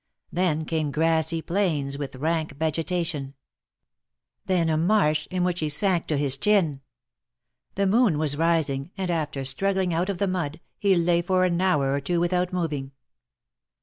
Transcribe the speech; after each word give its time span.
Then 0.31 0.65
came 0.65 0.89
grassy 0.89 1.43
plains 1.43 1.95
with 1.95 2.15
rank 2.15 2.53
vegetation. 2.57 3.35
Then 4.47 4.67
a 4.67 4.75
marsh 4.75 5.27
in 5.29 5.43
which 5.43 5.59
he 5.59 5.69
sank 5.69 6.07
to 6.07 6.17
his 6.17 6.37
chin. 6.37 6.81
The 7.75 7.85
moon 7.85 8.17
was 8.17 8.35
rising, 8.35 8.89
and 8.97 9.11
after 9.11 9.41
strug 9.41 9.75
gling 9.75 9.93
out 9.93 10.09
of 10.09 10.17
the 10.17 10.25
mud, 10.27 10.59
he 10.79 10.95
lay 10.95 11.21
for 11.21 11.45
an 11.45 11.61
hour 11.61 11.93
or 11.93 12.01
two 12.01 12.19
without 12.19 12.51
moving. 12.51 12.93